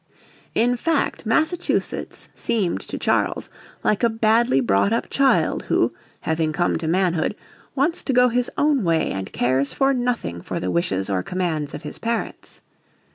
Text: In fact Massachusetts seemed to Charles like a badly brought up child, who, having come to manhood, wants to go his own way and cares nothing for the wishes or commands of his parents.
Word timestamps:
In 0.55 0.77
fact 0.77 1.27
Massachusetts 1.27 2.29
seemed 2.33 2.81
to 2.87 2.97
Charles 2.97 3.51
like 3.83 4.01
a 4.01 4.09
badly 4.09 4.59
brought 4.59 4.91
up 4.91 5.11
child, 5.11 5.61
who, 5.65 5.93
having 6.21 6.51
come 6.53 6.79
to 6.79 6.87
manhood, 6.87 7.35
wants 7.75 8.01
to 8.05 8.11
go 8.11 8.27
his 8.29 8.49
own 8.57 8.83
way 8.83 9.11
and 9.11 9.31
cares 9.31 9.75
nothing 9.79 10.41
for 10.41 10.59
the 10.59 10.71
wishes 10.71 11.07
or 11.07 11.21
commands 11.21 11.75
of 11.75 11.83
his 11.83 11.99
parents. 11.99 12.61